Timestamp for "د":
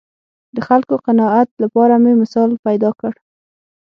0.55-0.57